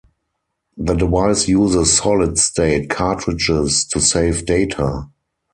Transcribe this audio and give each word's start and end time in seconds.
The 0.77 0.95
device 0.95 1.47
uses 1.47 1.95
solid 1.95 2.39
state 2.39 2.89
cartridges 2.89 3.85
to 3.89 4.01
save 4.01 4.47
data. 4.47 5.07